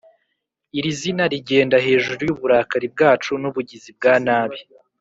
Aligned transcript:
"iri 0.77 0.91
zina 0.99 1.23
rigenda 1.33 1.77
hejuru 1.85 2.19
y'uburakari 2.27 2.87
bwacu 2.93 3.31
n'ubugizi 3.41 3.89
bwa 3.97 4.13
nabi, 4.25 4.59